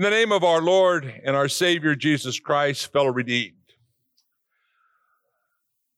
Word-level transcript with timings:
In 0.00 0.04
the 0.04 0.08
name 0.08 0.32
of 0.32 0.44
our 0.44 0.62
Lord 0.62 1.20
and 1.26 1.36
our 1.36 1.46
Savior 1.46 1.94
Jesus 1.94 2.40
Christ, 2.40 2.90
fellow 2.90 3.10
redeemed. 3.10 3.52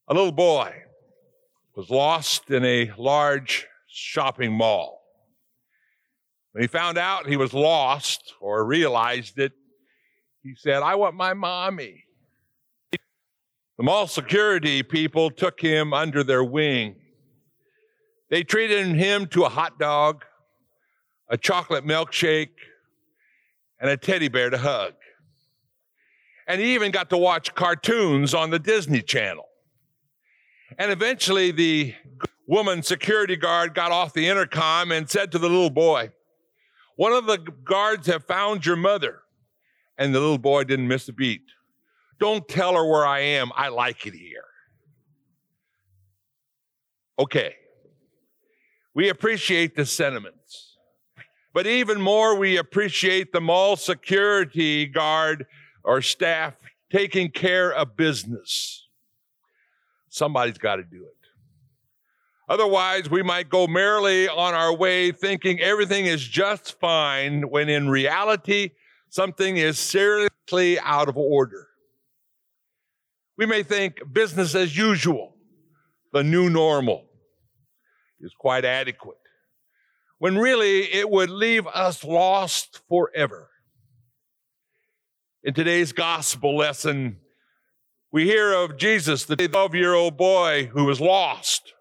A 0.09 0.13
little 0.13 0.33
boy 0.33 0.75
was 1.77 1.89
lost 1.89 2.51
in 2.51 2.65
a 2.65 2.91
large 2.99 3.69
shopping 3.87 4.55
mall. 4.55 5.05
When 6.51 6.63
he 6.63 6.67
found 6.67 6.99
out 6.99 7.29
he 7.29 7.37
was 7.37 7.55
lost 7.55 8.35
or 8.41 8.67
realized 8.67 9.39
it, 9.39 9.53
he 10.43 10.57
said, 10.57 10.83
I 10.83 10.97
want 10.97 11.15
my 11.15 11.33
mommy. 11.33 12.03
The 12.91 13.85
mall 13.85 14.09
security 14.09 14.83
people 14.83 15.31
took 15.31 15.61
him 15.61 15.93
under 15.93 16.25
their 16.25 16.43
wing. 16.43 16.97
They 18.31 18.43
treated 18.43 18.85
him 18.85 19.29
to 19.29 19.45
a 19.45 19.49
hot 19.49 19.79
dog, 19.79 20.25
a 21.29 21.39
chocolate 21.39 21.87
milkshake, 21.87 22.49
and 23.83 23.91
a 23.91 23.97
teddy 23.97 24.29
bear 24.29 24.49
to 24.49 24.57
hug. 24.57 24.95
And 26.47 26.61
he 26.61 26.75
even 26.75 26.93
got 26.93 27.11
to 27.11 27.19
watch 27.19 27.55
cartoons 27.55 28.33
on 28.33 28.51
the 28.51 28.59
Disney 28.59 29.03
Channel. 29.03 29.45
And 30.79 30.91
eventually, 30.91 31.51
the 31.51 31.95
woman 32.47 32.83
security 32.83 33.37
guard 33.37 33.75
got 33.75 33.91
off 33.91 34.15
the 34.15 34.29
intercom 34.29 34.93
and 34.93 35.11
said 35.11 35.33
to 35.33 35.39
the 35.39 35.49
little 35.49 35.69
boy, 35.69 36.13
One 36.97 37.13
of 37.13 37.27
the 37.27 37.39
guards 37.39 38.07
have 38.07 38.25
found 38.25 38.65
your 38.65 38.77
mother. 38.77 39.19
And 39.99 40.15
the 40.15 40.21
little 40.21 40.39
boy 40.39 40.65
didn't 40.65 40.89
miss 40.89 41.09
a 41.09 41.13
beat. 41.13 41.43
Don't 42.19 42.49
tell 42.49 42.75
her 42.75 42.89
where 42.89 43.05
I 43.05 43.21
am. 43.21 43.51
I 43.55 43.69
like 43.69 44.07
it 44.07 44.15
here. 44.15 44.45
Okay. 47.19 47.57
We 48.95 49.11
appreciate 49.11 49.75
the 49.77 49.85
sentiments. 49.85 50.72
But 51.55 51.67
even 51.67 52.01
more, 52.01 52.37
we 52.37 52.57
appreciate 52.57 53.33
the 53.33 53.41
mall 53.41 53.77
security 53.77 54.87
guard 54.87 55.47
or 55.85 56.01
staff 56.01 56.55
taking 56.91 57.31
care 57.31 57.73
of 57.73 57.97
business. 57.97 58.89
Somebody's 60.09 60.59
got 60.59 60.77
to 60.77 60.85
do 60.85 61.05
it. 61.05 61.23
Otherwise, 62.49 63.09
we 63.09 63.23
might 63.23 63.49
go 63.49 63.67
merrily 63.67 64.29
on 64.29 64.53
our 64.53 64.75
way 64.75 65.11
thinking 65.11 65.61
everything 65.61 66.07
is 66.07 66.23
just 66.23 66.79
fine 66.81 67.49
when 67.49 67.69
in 67.69 67.89
reality, 67.89 68.73
something 69.09 69.57
is 69.57 69.79
seriously 69.79 70.79
out 70.81 71.09
of 71.09 71.17
order. 71.17 71.69
We 73.39 73.47
may 73.47 73.63
think 73.63 74.03
business 74.13 74.55
as 74.55 74.77
usual, 74.77 75.35
the 76.13 76.23
new 76.23 76.51
normal, 76.51 77.07
is 78.21 78.33
quite 78.39 78.65
adequate, 78.65 79.17
when 80.23 80.39
really 80.39 80.83
it 80.83 81.11
would 81.11 81.31
leave 81.31 81.67
us 81.67 82.05
lost 82.05 82.79
forever. 82.89 83.51
In 85.43 85.53
today's 85.53 85.93
gospel 85.93 86.57
lesson, 86.57 87.17
we 88.13 88.27
hear 88.27 88.53
of 88.53 88.77
Jesus, 88.77 89.25
the 89.25 89.35
12 89.35 89.75
year 89.75 89.95
old 89.95 90.17
boy 90.17 90.71
who 90.73 90.85
was 90.85 91.01
lost. 91.01 91.73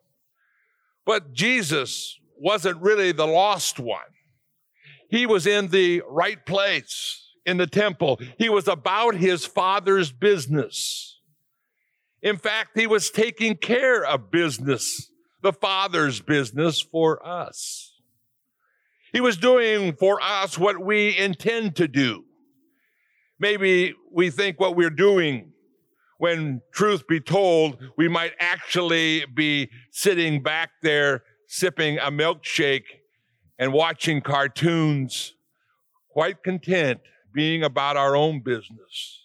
But 1.06 1.34
Jesus 1.34 2.20
wasn't 2.36 2.82
really 2.82 3.12
the 3.12 3.28
lost 3.28 3.80
one. 3.80 4.02
He 5.08 5.28
was 5.28 5.46
in 5.46 5.68
the 5.68 6.02
right 6.10 6.44
place 6.44 7.24
in 7.46 7.58
the 7.58 7.68
temple. 7.68 8.20
He 8.40 8.50
was 8.50 8.68
about 8.68 9.14
his 9.14 9.46
father's 9.46 10.12
business. 10.12 11.22
In 12.24 12.38
fact, 12.38 12.72
he 12.74 12.88
was 12.88 13.12
taking 13.12 13.56
care 13.56 14.04
of 14.04 14.32
business, 14.32 15.12
the 15.44 15.54
Father's 15.54 16.22
business 16.22 16.82
for 16.82 17.24
us. 17.24 17.91
He 19.12 19.22
was 19.22 19.38
doing 19.38 19.94
for 19.94 20.22
us 20.22 20.58
what 20.58 20.80
we 20.80 21.18
intend 21.18 21.76
to 21.78 21.88
do. 21.88 22.24
Maybe 23.40 23.94
we 24.12 24.30
think 24.30 24.60
what 24.60 24.76
we're 24.76 24.90
doing, 24.90 25.52
when 26.18 26.62
truth 26.74 27.08
be 27.08 27.20
told, 27.20 27.78
we 27.98 28.08
might 28.08 28.34
actually 28.40 29.26
be 29.34 29.70
sitting 29.92 30.44
back 30.44 30.70
there 30.84 31.24
sipping 31.48 31.98
a 31.98 32.12
milkshake 32.12 32.86
and 33.60 33.74
watching 33.74 34.22
cartoons, 34.22 35.34
quite 36.10 36.44
content 36.44 37.00
being 37.34 37.64
about 37.64 37.98
our 37.98 38.16
own 38.16 38.42
business. 38.42 39.20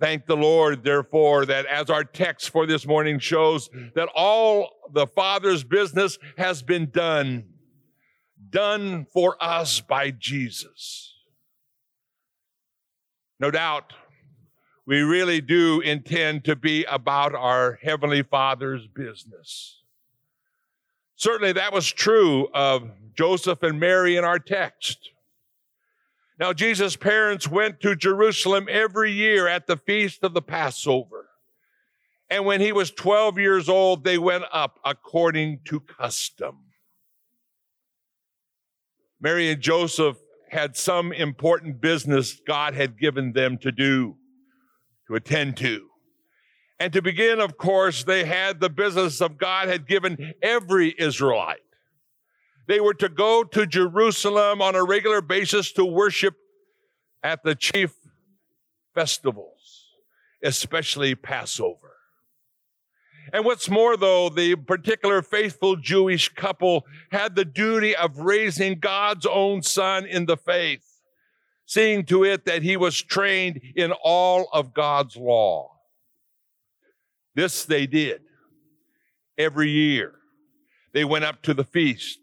Thank 0.00 0.26
the 0.26 0.36
Lord, 0.36 0.82
therefore, 0.82 1.46
that 1.46 1.66
as 1.66 1.90
our 1.90 2.04
text 2.04 2.50
for 2.50 2.66
this 2.66 2.86
morning 2.86 3.18
shows, 3.18 3.68
that 3.94 4.08
all 4.14 4.70
the 4.92 5.06
Father's 5.06 5.62
business 5.62 6.18
has 6.38 6.62
been 6.62 6.90
done, 6.90 7.44
done 8.50 9.06
for 9.12 9.36
us 9.40 9.80
by 9.80 10.10
Jesus. 10.10 11.14
No 13.38 13.50
doubt, 13.50 13.92
we 14.86 15.00
really 15.02 15.40
do 15.40 15.80
intend 15.80 16.44
to 16.44 16.56
be 16.56 16.84
about 16.84 17.34
our 17.34 17.78
Heavenly 17.82 18.22
Father's 18.22 18.86
business. 18.86 19.82
Certainly, 21.16 21.52
that 21.52 21.72
was 21.72 21.90
true 21.90 22.48
of 22.52 22.90
Joseph 23.14 23.62
and 23.62 23.78
Mary 23.78 24.16
in 24.16 24.24
our 24.24 24.38
text. 24.38 25.10
Now, 26.38 26.54
Jesus' 26.54 26.96
parents 26.96 27.46
went 27.46 27.80
to 27.80 27.94
Jerusalem 27.94 28.66
every 28.70 29.12
year 29.12 29.46
at 29.46 29.66
the 29.66 29.76
feast 29.76 30.24
of 30.24 30.32
the 30.32 30.40
Passover. 30.40 31.28
And 32.30 32.46
when 32.46 32.60
he 32.60 32.72
was 32.72 32.90
12 32.90 33.38
years 33.38 33.68
old, 33.68 34.04
they 34.04 34.16
went 34.16 34.44
up 34.50 34.78
according 34.84 35.60
to 35.66 35.80
custom. 35.80 36.69
Mary 39.20 39.50
and 39.50 39.60
Joseph 39.60 40.16
had 40.48 40.76
some 40.76 41.12
important 41.12 41.80
business 41.80 42.40
God 42.46 42.74
had 42.74 42.98
given 42.98 43.32
them 43.32 43.58
to 43.58 43.70
do, 43.70 44.16
to 45.06 45.14
attend 45.14 45.56
to. 45.58 45.86
And 46.78 46.92
to 46.94 47.02
begin, 47.02 47.40
of 47.40 47.58
course, 47.58 48.04
they 48.04 48.24
had 48.24 48.58
the 48.58 48.70
business 48.70 49.20
of 49.20 49.36
God 49.36 49.68
had 49.68 49.86
given 49.86 50.32
every 50.40 50.94
Israelite. 50.98 51.60
They 52.66 52.80
were 52.80 52.94
to 52.94 53.08
go 53.08 53.44
to 53.44 53.66
Jerusalem 53.66 54.62
on 54.62 54.74
a 54.74 54.84
regular 54.84 55.20
basis 55.20 55.72
to 55.72 55.84
worship 55.84 56.36
at 57.22 57.42
the 57.42 57.54
chief 57.54 57.94
festivals, 58.94 59.88
especially 60.42 61.14
Passover. 61.14 61.89
And 63.32 63.44
what's 63.44 63.68
more, 63.68 63.96
though, 63.96 64.28
the 64.28 64.56
particular 64.56 65.22
faithful 65.22 65.76
Jewish 65.76 66.28
couple 66.30 66.84
had 67.10 67.36
the 67.36 67.44
duty 67.44 67.94
of 67.94 68.18
raising 68.18 68.78
God's 68.78 69.26
own 69.26 69.62
son 69.62 70.06
in 70.06 70.26
the 70.26 70.36
faith, 70.36 70.84
seeing 71.66 72.04
to 72.06 72.24
it 72.24 72.44
that 72.46 72.62
he 72.62 72.76
was 72.76 73.00
trained 73.00 73.60
in 73.76 73.92
all 74.02 74.48
of 74.52 74.74
God's 74.74 75.16
law. 75.16 75.70
This 77.34 77.64
they 77.64 77.86
did 77.86 78.22
every 79.38 79.70
year. 79.70 80.14
They 80.92 81.04
went 81.04 81.24
up 81.24 81.42
to 81.42 81.54
the 81.54 81.64
feast. 81.64 82.18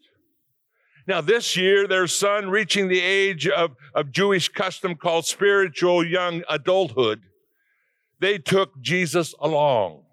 Now, 1.07 1.21
this 1.21 1.55
year, 1.55 1.87
their 1.87 2.07
son, 2.07 2.49
reaching 2.49 2.89
the 2.89 2.99
age 2.99 3.47
of, 3.47 3.77
of 3.95 4.11
Jewish 4.11 4.49
custom 4.49 4.95
called 4.95 5.25
spiritual 5.25 6.05
young 6.05 6.43
adulthood, 6.49 7.21
they 8.19 8.37
took 8.37 8.81
Jesus 8.81 9.33
along. 9.39 10.03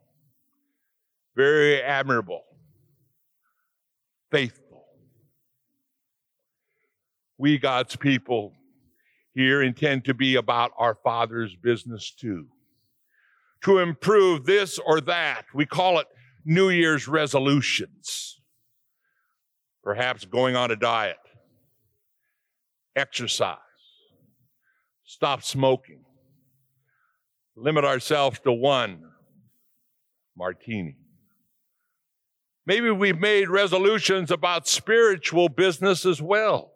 Very 1.37 1.83
admirable, 1.83 2.43
faithful. 4.31 4.85
We, 7.39 7.59
God's 7.59 7.97
people, 7.97 8.53
here 9.35 9.63
intend 9.63 10.05
to 10.05 10.15
be 10.15 10.37
about 10.37 10.71
our 10.79 10.95
Father's 11.03 11.57
business 11.57 12.13
too. 12.13 12.47
To 13.65 13.79
improve 13.79 14.45
this 14.45 14.79
or 14.79 15.01
that, 15.03 15.47
we 15.53 15.67
call 15.67 15.99
it 15.99 16.07
New 16.45 16.69
Year's 16.69 17.09
resolutions. 17.09 18.41
Perhaps 19.83 20.25
going 20.27 20.55
on 20.55 20.71
a 20.71 20.77
diet, 20.77 21.17
exercise, 22.95 23.59
stop 25.05 25.43
smoking, 25.43 26.05
limit 27.57 27.85
ourselves 27.85 28.39
to 28.41 28.53
one. 28.53 29.03
Martini. 30.37 30.97
Maybe 32.67 32.91
we've 32.91 33.21
made 33.21 33.49
resolutions 33.49 34.31
about 34.31 34.67
spiritual 34.69 35.49
business 35.49 36.07
as 36.07 36.21
well. 36.23 36.73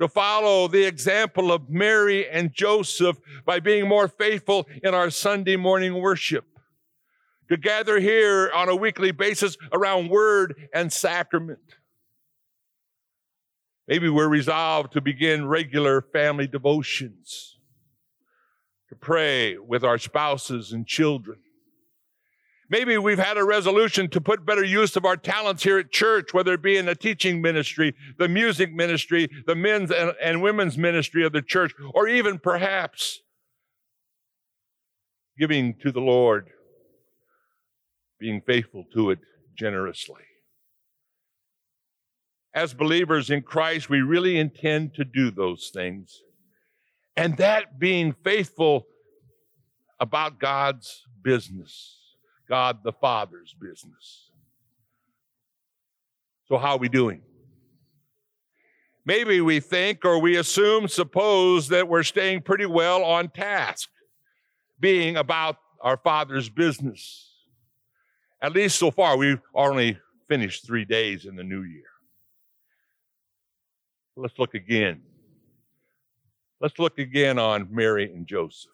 To 0.00 0.08
follow 0.08 0.68
the 0.68 0.84
example 0.84 1.52
of 1.52 1.70
Mary 1.70 2.28
and 2.28 2.52
Joseph 2.52 3.18
by 3.44 3.60
being 3.60 3.88
more 3.88 4.08
faithful 4.08 4.66
in 4.82 4.94
our 4.94 5.10
Sunday 5.10 5.56
morning 5.56 6.00
worship. 6.00 6.44
To 7.48 7.56
gather 7.56 8.00
here 8.00 8.50
on 8.54 8.68
a 8.68 8.76
weekly 8.76 9.12
basis 9.12 9.56
around 9.72 10.08
word 10.08 10.68
and 10.74 10.92
sacrament 10.92 11.76
Maybe 13.88 14.08
we're 14.08 14.28
resolved 14.28 14.92
to 14.92 15.00
begin 15.00 15.46
regular 15.46 16.00
family 16.00 16.46
devotions, 16.46 17.58
to 18.88 18.94
pray 18.94 19.58
with 19.58 19.82
our 19.84 19.98
spouses 19.98 20.72
and 20.72 20.86
children. 20.86 21.38
Maybe 22.72 22.96
we've 22.96 23.18
had 23.18 23.36
a 23.36 23.44
resolution 23.44 24.08
to 24.08 24.20
put 24.22 24.46
better 24.46 24.64
use 24.64 24.96
of 24.96 25.04
our 25.04 25.18
talents 25.18 25.62
here 25.62 25.78
at 25.78 25.90
church, 25.90 26.32
whether 26.32 26.54
it 26.54 26.62
be 26.62 26.78
in 26.78 26.86
the 26.86 26.94
teaching 26.94 27.42
ministry, 27.42 27.94
the 28.18 28.28
music 28.28 28.72
ministry, 28.72 29.28
the 29.46 29.54
men's 29.54 29.90
and, 29.90 30.14
and 30.22 30.40
women's 30.40 30.78
ministry 30.78 31.22
of 31.22 31.34
the 31.34 31.42
church, 31.42 31.74
or 31.92 32.08
even 32.08 32.38
perhaps 32.38 33.20
giving 35.38 35.74
to 35.80 35.92
the 35.92 36.00
Lord, 36.00 36.48
being 38.18 38.40
faithful 38.40 38.86
to 38.94 39.10
it 39.10 39.18
generously. 39.54 40.22
As 42.54 42.72
believers 42.72 43.28
in 43.28 43.42
Christ, 43.42 43.90
we 43.90 44.00
really 44.00 44.38
intend 44.38 44.94
to 44.94 45.04
do 45.04 45.30
those 45.30 45.70
things. 45.74 46.22
And 47.18 47.36
that 47.36 47.78
being 47.78 48.14
faithful 48.24 48.86
about 50.00 50.40
God's 50.40 51.02
business. 51.22 51.98
God 52.52 52.84
the 52.84 52.92
Father's 52.92 53.54
business. 53.58 54.28
So, 56.48 56.58
how 56.58 56.72
are 56.72 56.78
we 56.78 56.90
doing? 56.90 57.22
Maybe 59.06 59.40
we 59.40 59.58
think 59.58 60.04
or 60.04 60.18
we 60.18 60.36
assume, 60.36 60.86
suppose 60.86 61.68
that 61.68 61.88
we're 61.88 62.02
staying 62.02 62.42
pretty 62.42 62.66
well 62.66 63.04
on 63.04 63.30
task, 63.30 63.88
being 64.78 65.16
about 65.16 65.56
our 65.80 65.96
Father's 65.96 66.50
business. 66.50 67.32
At 68.42 68.52
least 68.52 68.78
so 68.78 68.90
far, 68.90 69.16
we've 69.16 69.40
only 69.54 69.98
finished 70.28 70.66
three 70.66 70.84
days 70.84 71.24
in 71.24 71.36
the 71.36 71.44
new 71.44 71.62
year. 71.62 71.88
Let's 74.14 74.38
look 74.38 74.52
again. 74.52 75.00
Let's 76.60 76.78
look 76.78 76.98
again 76.98 77.38
on 77.38 77.68
Mary 77.70 78.12
and 78.12 78.26
Joseph. 78.26 78.72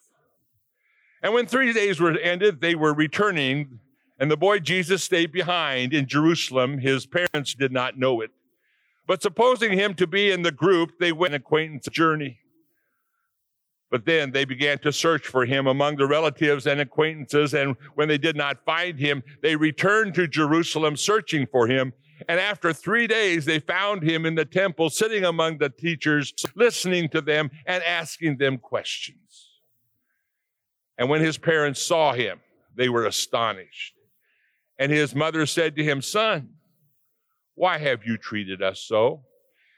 And 1.22 1.34
when 1.34 1.46
three 1.46 1.72
days 1.72 2.00
were 2.00 2.16
ended, 2.16 2.60
they 2.60 2.74
were 2.74 2.94
returning, 2.94 3.80
and 4.18 4.30
the 4.30 4.36
boy 4.36 4.60
Jesus 4.60 5.02
stayed 5.02 5.32
behind 5.32 5.92
in 5.92 6.06
Jerusalem. 6.06 6.78
His 6.78 7.06
parents 7.06 7.54
did 7.54 7.72
not 7.72 7.98
know 7.98 8.20
it. 8.20 8.30
But 9.06 9.22
supposing 9.22 9.72
him 9.72 9.94
to 9.94 10.06
be 10.06 10.30
in 10.30 10.42
the 10.42 10.52
group, 10.52 10.98
they 11.00 11.12
went 11.12 11.34
an 11.34 11.40
acquaintance 11.40 11.86
journey. 11.90 12.38
But 13.90 14.04
then 14.04 14.32
they 14.32 14.44
began 14.44 14.78
to 14.80 14.92
search 14.92 15.26
for 15.26 15.46
him 15.46 15.66
among 15.66 15.96
the 15.96 16.06
relatives 16.06 16.66
and 16.66 16.78
acquaintances, 16.80 17.54
and 17.54 17.74
when 17.94 18.06
they 18.06 18.18
did 18.18 18.36
not 18.36 18.64
find 18.66 18.98
him, 18.98 19.22
they 19.42 19.56
returned 19.56 20.14
to 20.14 20.28
Jerusalem 20.28 20.94
searching 20.96 21.46
for 21.46 21.66
him. 21.66 21.94
And 22.28 22.38
after 22.38 22.72
three 22.72 23.06
days, 23.06 23.44
they 23.44 23.60
found 23.60 24.02
him 24.02 24.26
in 24.26 24.34
the 24.34 24.44
temple, 24.44 24.90
sitting 24.90 25.24
among 25.24 25.58
the 25.58 25.70
teachers, 25.70 26.34
listening 26.54 27.08
to 27.10 27.20
them 27.22 27.50
and 27.64 27.82
asking 27.84 28.36
them 28.36 28.58
questions. 28.58 29.47
And 30.98 31.08
when 31.08 31.20
his 31.20 31.38
parents 31.38 31.80
saw 31.80 32.12
him, 32.12 32.40
they 32.74 32.88
were 32.88 33.06
astonished. 33.06 33.94
And 34.78 34.92
his 34.92 35.14
mother 35.14 35.46
said 35.46 35.76
to 35.76 35.84
him, 35.84 36.02
Son, 36.02 36.50
why 37.54 37.78
have 37.78 38.04
you 38.04 38.16
treated 38.16 38.62
us 38.62 38.80
so? 38.80 39.22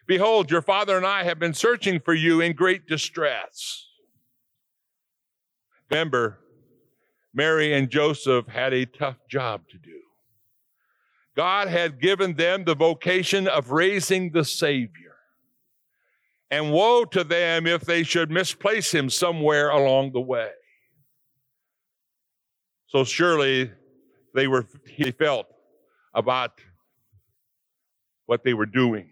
Behold, 0.06 0.50
your 0.50 0.62
father 0.62 0.96
and 0.96 1.06
I 1.06 1.24
have 1.24 1.38
been 1.38 1.54
searching 1.54 2.00
for 2.00 2.14
you 2.14 2.40
in 2.40 2.54
great 2.54 2.86
distress. 2.86 3.86
Remember, 5.90 6.38
Mary 7.32 7.72
and 7.72 7.88
Joseph 7.88 8.48
had 8.48 8.72
a 8.74 8.86
tough 8.86 9.16
job 9.28 9.62
to 9.70 9.78
do. 9.78 10.00
God 11.36 11.68
had 11.68 12.00
given 12.00 12.34
them 12.34 12.64
the 12.64 12.74
vocation 12.74 13.46
of 13.46 13.70
raising 13.70 14.32
the 14.32 14.44
Savior. 14.44 15.16
And 16.50 16.72
woe 16.72 17.04
to 17.04 17.22
them 17.22 17.66
if 17.66 17.82
they 17.82 18.02
should 18.02 18.30
misplace 18.30 18.92
him 18.92 19.08
somewhere 19.08 19.70
along 19.70 20.12
the 20.12 20.20
way. 20.20 20.50
So 22.90 23.04
surely 23.04 23.70
they 24.34 24.48
were, 24.48 24.66
he 24.84 25.12
felt 25.12 25.46
about 26.12 26.60
what 28.26 28.42
they 28.42 28.52
were 28.52 28.66
doing 28.66 29.08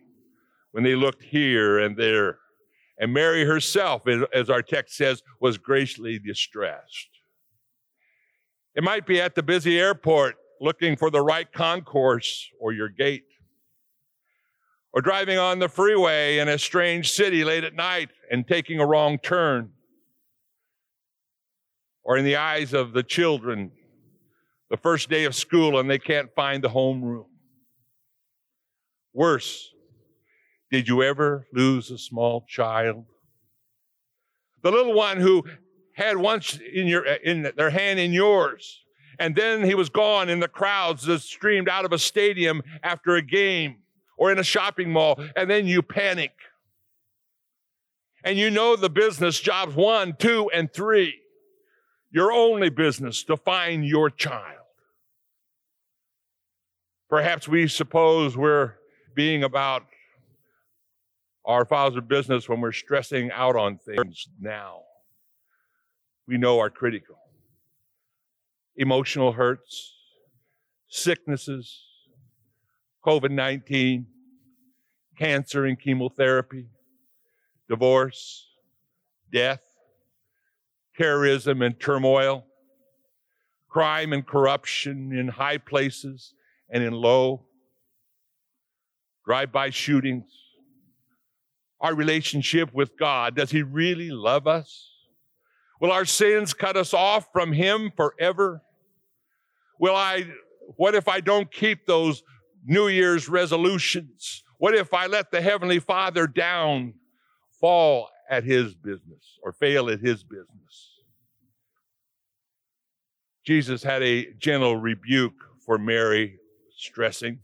when 0.72 0.82
they 0.82 0.96
looked 0.96 1.22
here 1.22 1.78
and 1.78 1.96
there. 1.96 2.38
And 2.98 3.12
Mary 3.12 3.44
herself, 3.44 4.02
as 4.34 4.50
our 4.50 4.62
text 4.62 4.96
says, 4.96 5.22
was 5.40 5.58
greatly 5.58 6.19
distressed. 6.19 7.08
It 8.75 8.82
might 8.82 9.06
be 9.06 9.20
at 9.20 9.36
the 9.36 9.44
busy 9.44 9.78
airport 9.78 10.34
looking 10.60 10.96
for 10.96 11.08
the 11.08 11.22
right 11.22 11.50
concourse 11.52 12.48
or 12.58 12.72
your 12.72 12.88
gate, 12.88 13.26
or 14.92 15.00
driving 15.00 15.38
on 15.38 15.60
the 15.60 15.69
freeway 15.69 16.38
in 16.38 16.48
a 16.48 16.58
strange 16.58 17.12
city 17.12 17.44
late 17.44 17.62
at 17.62 17.74
night 17.74 18.08
and 18.28 18.44
taking 18.48 18.81
a 18.81 18.86
wrong 18.86 19.19
turn 19.19 19.70
or 22.04 22.16
in 22.16 22.24
the 22.24 22.36
eyes 22.36 22.72
of 22.72 22.92
the 22.92 23.02
children, 23.02 23.70
the 24.70 24.76
first 24.76 25.08
day 25.08 25.24
of 25.24 25.34
school 25.34 25.78
and 25.78 25.90
they 25.90 25.98
can't 25.98 26.34
find 26.34 26.62
the 26.62 26.68
homeroom. 26.68 27.26
Worse, 29.14 29.72
did 30.70 30.88
you 30.88 31.02
ever 31.02 31.46
lose 31.52 31.90
a 31.90 31.98
small 31.98 32.44
child? 32.48 33.04
The 34.62 34.70
little 34.70 34.94
one 34.94 35.18
who 35.18 35.44
had 35.94 36.16
once 36.16 36.58
in 36.58 36.86
your 36.86 37.04
in 37.04 37.50
their 37.56 37.70
hand 37.70 37.98
in 37.98 38.12
yours, 38.12 38.84
and 39.18 39.34
then 39.34 39.64
he 39.64 39.74
was 39.74 39.88
gone 39.88 40.28
in 40.28 40.40
the 40.40 40.48
crowds 40.48 41.04
that 41.06 41.20
streamed 41.20 41.68
out 41.68 41.84
of 41.84 41.92
a 41.92 41.98
stadium 41.98 42.62
after 42.82 43.16
a 43.16 43.22
game 43.22 43.78
or 44.16 44.30
in 44.30 44.38
a 44.38 44.44
shopping 44.44 44.90
mall, 44.90 45.20
and 45.36 45.50
then 45.50 45.66
you 45.66 45.82
panic. 45.82 46.32
And 48.24 48.36
you 48.36 48.50
know 48.50 48.76
the 48.76 48.90
business 48.90 49.40
jobs 49.40 49.74
one, 49.74 50.14
two, 50.18 50.50
and 50.52 50.72
three 50.72 51.14
your 52.10 52.32
only 52.32 52.70
business 52.70 53.22
to 53.25 53.37
find 53.37 53.84
your 53.84 54.10
child. 54.10 54.55
Perhaps 57.08 57.49
we 57.49 57.69
suppose 57.69 58.37
we're 58.37 58.75
being 59.14 59.43
about 59.43 59.84
our 61.44 61.64
Father's 61.64 62.05
business 62.06 62.49
when 62.49 62.60
we're 62.60 62.72
stressing 62.72 63.31
out 63.32 63.56
on 63.56 63.78
things 63.78 64.28
now. 64.40 64.82
We 66.26 66.37
know 66.37 66.60
are 66.60 66.69
critical. 66.69 67.16
Emotional 68.76 69.32
hurts, 69.32 69.94
sicknesses, 70.88 71.82
COVID 73.05 73.31
19, 73.31 74.06
cancer 75.19 75.64
and 75.64 75.81
chemotherapy, 75.81 76.66
divorce, 77.69 78.46
death, 79.32 79.62
terrorism 80.98 81.62
and 81.62 81.78
turmoil, 81.78 82.44
crime 83.68 84.12
and 84.12 84.26
corruption 84.26 85.16
in 85.16 85.28
high 85.28 85.58
places 85.58 86.34
and 86.70 86.82
in 86.82 86.92
low, 86.92 87.46
drive 89.24 89.52
by 89.52 89.70
shootings, 89.70 90.30
our 91.80 91.94
relationship 91.94 92.74
with 92.74 92.98
God. 92.98 93.36
Does 93.36 93.50
He 93.50 93.62
really 93.62 94.10
love 94.10 94.48
us? 94.48 94.90
Will 95.81 95.93
our 95.93 96.05
sins 96.05 96.52
cut 96.52 96.76
us 96.76 96.93
off 96.93 97.28
from 97.32 97.52
Him 97.52 97.93
forever? 97.96 98.62
Will 99.78 99.94
I, 99.94 100.26
what 100.76 100.96
if 100.96 101.06
I 101.06 101.20
don't 101.20 101.50
keep 101.52 101.86
those 101.86 102.24
New 102.64 102.88
Year's 102.88 103.28
resolutions? 103.28 104.43
What 104.58 104.74
if 104.74 104.93
I 104.93 105.06
let 105.06 105.31
the 105.31 105.40
Heavenly 105.40 105.78
Father 105.78 106.26
down, 106.26 106.94
fall 107.60 108.08
at 108.28 108.43
His 108.43 108.74
business 108.74 109.38
or 109.44 109.52
fail 109.52 109.88
at 109.88 110.00
His 110.00 110.24
business? 110.24 110.87
Jesus 113.48 113.82
had 113.82 114.02
a 114.02 114.31
gentle 114.34 114.76
rebuke 114.76 115.32
for 115.64 115.78
Mary 115.78 116.38
stressing. 116.76 117.38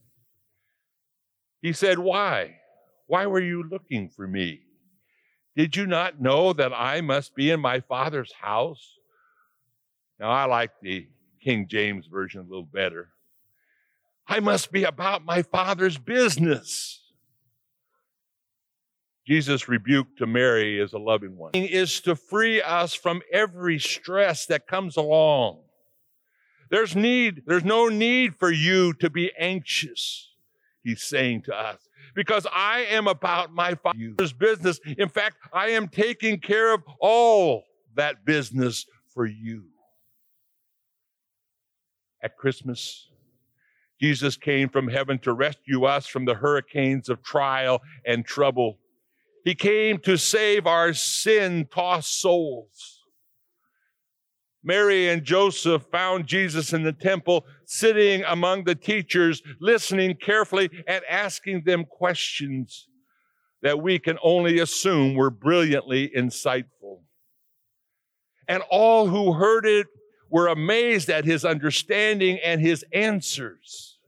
He 1.62 1.73
said, 1.73 1.99
Why? 1.99 2.56
Why 3.06 3.25
were 3.25 3.40
you 3.40 3.62
looking 3.62 4.11
for 4.11 4.28
me? 4.28 4.61
Did 5.56 5.76
you 5.76 5.87
not 5.87 6.20
know 6.20 6.52
that 6.52 6.75
I 6.75 7.00
must 7.00 7.34
be 7.34 7.50
in 7.50 7.58
my 7.61 7.80
Father's 7.80 8.34
house? 8.34 8.99
Now, 10.20 10.28
I 10.28 10.44
like 10.44 10.73
the 10.82 11.08
King 11.42 11.68
James 11.70 12.06
Version 12.06 12.42
a 12.42 12.44
little 12.44 12.68
better. 12.70 13.08
I 14.28 14.40
must 14.40 14.70
be 14.70 14.84
about 14.84 15.25
my 15.25 15.40
Father's 15.40 15.96
business. 15.96 17.00
Jesus' 19.26 19.70
rebuke 19.70 20.18
to 20.18 20.26
Mary 20.26 20.78
is 20.78 20.92
a 20.92 20.99
loving 20.99 21.38
one. 21.38 21.52
Is 21.54 22.02
to 22.02 22.14
free 22.14 22.61
us 22.61 22.92
from 22.92 23.23
every 23.32 23.78
stress 23.78 24.44
that 24.44 24.66
comes 24.66 24.99
along. 24.99 25.63
There's 26.75 26.97
need, 26.97 27.45
there's 27.47 27.64
no 27.64 27.87
need 27.87 28.35
for 28.35 28.50
you 28.50 28.95
to 28.95 29.09
be 29.09 29.31
anxious, 29.38 30.33
he's 30.83 31.04
saying 31.04 31.43
to 31.43 31.54
us, 31.54 31.78
because 32.16 32.49
I 32.52 32.81
am 32.90 33.07
about 33.07 33.54
my 33.54 33.76
Father's 33.76 34.33
business. 34.33 34.81
In 34.99 35.09
fact, 35.09 35.37
I 35.52 35.69
am 35.69 35.87
taking 35.87 36.40
care 36.40 36.75
of 36.75 36.83
all 36.99 37.62
that 37.95 38.25
business 38.25 38.87
for 39.07 39.25
you. 39.25 39.66
At 42.21 42.37
Christmas, 42.37 43.09
Jesus 44.00 44.37
came 44.37 44.69
from 44.69 44.88
heaven 44.88 45.21
to 45.21 45.33
rescue 45.33 45.85
us 45.85 46.09
from 46.09 46.25
the 46.25 46.35
hurricanes 46.35 47.09
of 47.09 47.23
trial 47.23 47.83
and 48.04 48.26
trouble. 48.26 48.78
He 49.45 49.54
came 49.54 49.99
to 49.99 50.19
save 50.19 50.66
our 50.66 50.93
sin 50.93 51.69
tossed 51.71 52.21
souls. 52.21 52.93
Mary 54.64 55.09
and 55.09 55.23
Joseph 55.23 55.85
found 55.92 56.26
Jesus 56.26 56.73
in 56.73 56.83
the 56.83 56.92
temple, 56.92 57.47
sitting 57.66 58.25
among 58.25 58.64
the 58.64 58.75
teachers, 58.75 59.42
listening 59.61 60.16
carefully 60.16 60.71
and 60.88 61.04
asking 61.09 61.64
them 61.64 61.85
questions 61.85 62.88
that 63.62 63.80
we 63.80 63.99
can 63.99 64.18
only 64.23 64.59
assume 64.59 65.14
were 65.14 65.30
brilliantly 65.30 66.11
insightful. 66.16 67.00
And 68.49 68.62
all 68.71 69.06
who 69.06 69.35
heard 69.35 69.66
it 69.66 69.87
were 70.30 70.49
amazed 70.49 71.11
at 71.11 71.25
his 71.25 71.44
understanding 71.44 72.38
and 72.44 72.61
his 72.61 72.85
answers. 72.92 73.99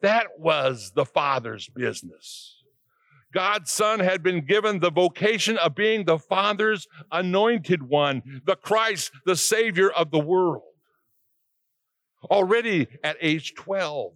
That 0.00 0.38
was 0.38 0.92
the 0.94 1.04
Father's 1.04 1.68
business. 1.68 2.63
God's 3.34 3.70
Son 3.72 3.98
had 3.98 4.22
been 4.22 4.46
given 4.46 4.78
the 4.78 4.92
vocation 4.92 5.58
of 5.58 5.74
being 5.74 6.04
the 6.04 6.18
Father's 6.18 6.86
anointed 7.10 7.82
one, 7.82 8.40
the 8.46 8.54
Christ, 8.54 9.10
the 9.26 9.36
Savior 9.36 9.90
of 9.90 10.12
the 10.12 10.20
world. 10.20 10.62
Already 12.30 12.86
at 13.02 13.16
age 13.20 13.54
12, 13.54 14.12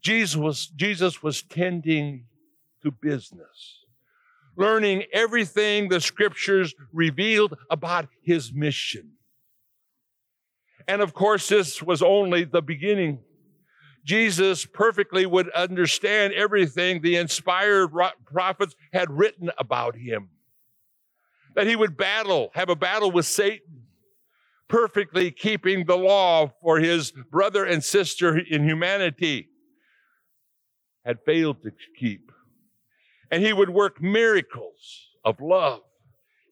Jesus 0.00 0.34
was, 0.34 0.66
Jesus 0.68 1.22
was 1.22 1.42
tending 1.42 2.24
to 2.82 2.90
business, 2.90 3.84
learning 4.56 5.04
everything 5.12 5.88
the 5.88 6.00
scriptures 6.00 6.74
revealed 6.92 7.56
about 7.70 8.08
his 8.22 8.52
mission. 8.52 9.12
And 10.88 11.02
of 11.02 11.12
course, 11.12 11.48
this 11.48 11.82
was 11.82 12.02
only 12.02 12.44
the 12.44 12.62
beginning. 12.62 13.20
Jesus 14.04 14.64
perfectly 14.66 15.26
would 15.26 15.50
understand 15.50 16.32
everything 16.32 17.00
the 17.00 17.16
inspired 17.16 17.90
prophets 18.24 18.74
had 18.92 19.10
written 19.10 19.50
about 19.58 19.96
him. 19.96 20.30
That 21.54 21.66
he 21.66 21.76
would 21.76 21.96
battle, 21.96 22.50
have 22.54 22.70
a 22.70 22.76
battle 22.76 23.10
with 23.10 23.26
Satan, 23.26 23.82
perfectly 24.68 25.30
keeping 25.30 25.84
the 25.84 25.96
law 25.96 26.52
for 26.62 26.78
his 26.78 27.12
brother 27.30 27.64
and 27.64 27.82
sister 27.82 28.38
in 28.38 28.64
humanity 28.64 29.48
had 31.04 31.18
failed 31.26 31.62
to 31.62 31.72
keep. 31.98 32.30
And 33.30 33.42
he 33.42 33.52
would 33.52 33.70
work 33.70 34.00
miracles 34.00 35.08
of 35.24 35.40
love, 35.40 35.80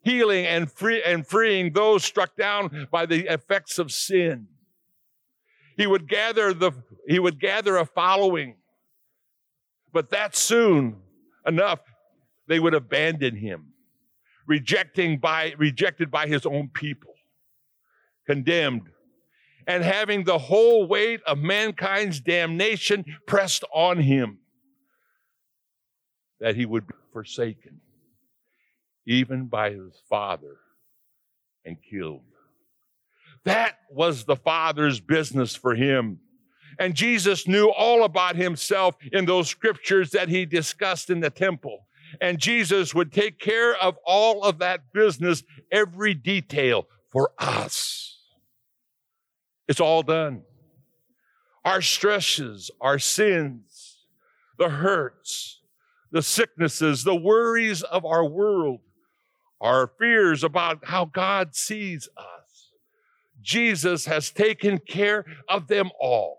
healing 0.02 0.46
and 0.46 0.70
free 0.70 1.02
and 1.02 1.26
freeing 1.26 1.72
those 1.72 2.04
struck 2.04 2.36
down 2.36 2.88
by 2.90 3.06
the 3.06 3.32
effects 3.32 3.78
of 3.78 3.92
sin. 3.92 4.48
He 5.78 5.86
would 5.86 6.08
gather 6.08 6.52
the, 6.52 6.72
he 7.06 7.20
would 7.20 7.38
gather 7.40 7.76
a 7.76 7.86
following. 7.86 8.56
But 9.92 10.10
that 10.10 10.34
soon 10.36 10.96
enough, 11.46 11.78
they 12.48 12.58
would 12.58 12.74
abandon 12.74 13.36
him, 13.36 13.68
rejecting 14.46 15.18
by, 15.18 15.54
rejected 15.56 16.10
by 16.10 16.26
his 16.26 16.44
own 16.44 16.70
people, 16.74 17.14
condemned, 18.26 18.88
and 19.68 19.84
having 19.84 20.24
the 20.24 20.38
whole 20.38 20.88
weight 20.88 21.20
of 21.28 21.38
mankind's 21.38 22.20
damnation 22.20 23.04
pressed 23.26 23.62
on 23.72 23.98
him, 24.00 24.38
that 26.40 26.56
he 26.56 26.66
would 26.66 26.88
be 26.88 26.94
forsaken, 27.12 27.80
even 29.06 29.46
by 29.46 29.70
his 29.70 30.02
father, 30.08 30.56
and 31.64 31.76
killed. 31.88 32.22
That 33.44 33.78
was 33.90 34.24
the 34.24 34.36
Father's 34.36 35.00
business 35.00 35.54
for 35.54 35.74
him. 35.74 36.18
And 36.78 36.94
Jesus 36.94 37.48
knew 37.48 37.68
all 37.68 38.04
about 38.04 38.36
himself 38.36 38.94
in 39.12 39.24
those 39.24 39.48
scriptures 39.48 40.10
that 40.10 40.28
he 40.28 40.46
discussed 40.46 41.10
in 41.10 41.20
the 41.20 41.30
temple. 41.30 41.86
And 42.20 42.38
Jesus 42.38 42.94
would 42.94 43.12
take 43.12 43.38
care 43.38 43.74
of 43.76 43.96
all 44.06 44.44
of 44.44 44.58
that 44.58 44.92
business, 44.92 45.42
every 45.72 46.14
detail 46.14 46.86
for 47.10 47.32
us. 47.38 48.20
It's 49.66 49.80
all 49.80 50.02
done. 50.02 50.42
Our 51.64 51.82
stresses, 51.82 52.70
our 52.80 52.98
sins, 52.98 54.06
the 54.58 54.70
hurts, 54.70 55.60
the 56.10 56.22
sicknesses, 56.22 57.04
the 57.04 57.14
worries 57.14 57.82
of 57.82 58.04
our 58.04 58.24
world, 58.24 58.80
our 59.60 59.90
fears 59.98 60.42
about 60.42 60.86
how 60.86 61.04
God 61.04 61.54
sees 61.54 62.08
us 62.16 62.37
Jesus 63.48 64.04
has 64.04 64.30
taken 64.30 64.76
care 64.76 65.24
of 65.48 65.68
them 65.68 65.88
all. 65.98 66.38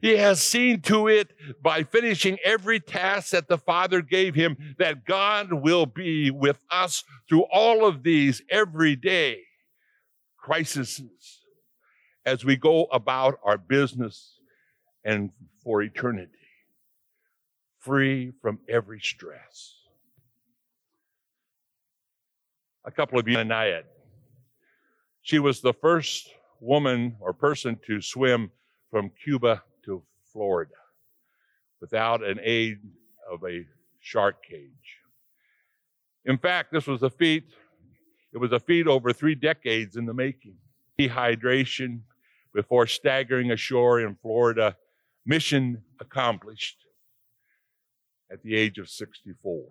He 0.00 0.16
has 0.16 0.42
seen 0.42 0.80
to 0.82 1.08
it 1.08 1.28
by 1.62 1.82
finishing 1.82 2.38
every 2.42 2.80
task 2.80 3.32
that 3.32 3.48
the 3.48 3.58
Father 3.58 4.00
gave 4.00 4.34
him 4.34 4.56
that 4.78 5.04
God 5.04 5.52
will 5.52 5.84
be 5.84 6.30
with 6.30 6.58
us 6.70 7.04
through 7.28 7.44
all 7.52 7.84
of 7.84 8.02
these 8.02 8.40
everyday 8.50 9.42
crises 10.38 11.02
as 12.24 12.46
we 12.46 12.56
go 12.56 12.84
about 12.84 13.38
our 13.44 13.58
business 13.58 14.38
and 15.04 15.32
for 15.62 15.82
eternity, 15.82 16.32
free 17.78 18.32
from 18.40 18.58
every 18.70 19.00
stress. 19.00 19.74
A 22.86 22.90
couple 22.90 23.18
of 23.18 23.28
you 23.28 23.36
had 23.36 23.84
she 25.24 25.38
was 25.38 25.62
the 25.62 25.72
first 25.72 26.28
woman 26.60 27.16
or 27.18 27.32
person 27.32 27.78
to 27.86 28.00
swim 28.00 28.50
from 28.90 29.10
Cuba 29.24 29.62
to 29.86 30.02
Florida 30.32 30.74
without 31.80 32.22
an 32.22 32.38
aid 32.42 32.78
of 33.30 33.42
a 33.42 33.64
shark 34.00 34.44
cage. 34.44 34.98
In 36.26 36.36
fact, 36.36 36.72
this 36.72 36.86
was 36.86 37.02
a 37.02 37.08
feat, 37.08 37.54
it 38.34 38.38
was 38.38 38.52
a 38.52 38.60
feat 38.60 38.86
over 38.86 39.14
three 39.14 39.34
decades 39.34 39.96
in 39.96 40.04
the 40.04 40.12
making. 40.12 40.56
Dehydration 40.98 42.00
before 42.52 42.86
staggering 42.86 43.50
ashore 43.50 44.00
in 44.00 44.16
Florida, 44.16 44.76
mission 45.24 45.82
accomplished 46.00 46.84
at 48.30 48.42
the 48.42 48.54
age 48.54 48.76
of 48.76 48.90
64. 48.90 49.64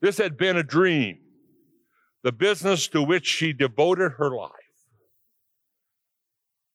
This 0.00 0.16
had 0.16 0.38
been 0.38 0.56
a 0.56 0.62
dream 0.62 1.18
the 2.24 2.32
business 2.32 2.88
to 2.88 3.02
which 3.02 3.26
she 3.26 3.52
devoted 3.52 4.12
her 4.12 4.34
life. 4.34 4.50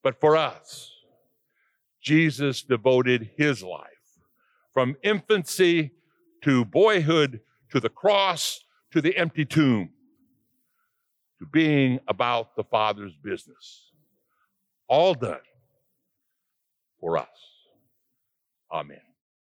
But 0.03 0.21
for 0.21 0.37
us, 0.37 0.91
Jesus 2.01 2.61
devoted 2.61 3.31
his 3.35 3.63
life 3.63 3.83
from 4.73 4.95
infancy 5.03 5.91
to 6.43 6.63
boyhood 6.63 7.41
to 7.71 7.79
the 7.79 7.89
cross 7.89 8.61
to 8.91 9.01
the 9.01 9.17
empty 9.17 9.43
tomb 9.43 9.89
to 11.39 11.45
being 11.45 11.99
about 12.07 12.55
the 12.55 12.63
Father's 12.63 13.15
business. 13.21 13.91
All 14.87 15.15
done 15.15 15.39
for 16.99 17.17
us. 17.17 17.27
Amen. 18.71 19.08